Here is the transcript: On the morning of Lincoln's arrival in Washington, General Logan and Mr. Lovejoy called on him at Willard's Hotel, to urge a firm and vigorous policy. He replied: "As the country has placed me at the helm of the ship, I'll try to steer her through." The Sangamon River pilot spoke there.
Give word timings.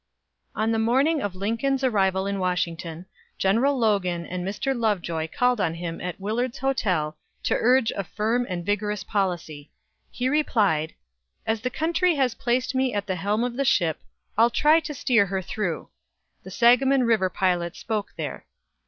On 0.55 0.71
the 0.71 0.79
morning 0.79 1.21
of 1.21 1.35
Lincoln's 1.35 1.83
arrival 1.83 2.25
in 2.25 2.39
Washington, 2.39 3.05
General 3.37 3.77
Logan 3.77 4.25
and 4.25 4.43
Mr. 4.43 4.75
Lovejoy 4.75 5.27
called 5.27 5.61
on 5.61 5.75
him 5.75 6.01
at 6.01 6.19
Willard's 6.19 6.57
Hotel, 6.57 7.15
to 7.43 7.53
urge 7.53 7.91
a 7.91 8.03
firm 8.03 8.47
and 8.49 8.65
vigorous 8.65 9.03
policy. 9.03 9.69
He 10.09 10.27
replied: 10.27 10.95
"As 11.45 11.61
the 11.61 11.69
country 11.69 12.15
has 12.15 12.33
placed 12.33 12.73
me 12.73 12.95
at 12.95 13.05
the 13.05 13.15
helm 13.17 13.43
of 13.43 13.55
the 13.57 13.63
ship, 13.63 14.01
I'll 14.39 14.49
try 14.49 14.79
to 14.79 14.93
steer 14.95 15.27
her 15.27 15.43
through." 15.43 15.89
The 16.41 16.49
Sangamon 16.49 17.03
River 17.03 17.29
pilot 17.29 17.75
spoke 17.75 18.13
there. 18.17 18.47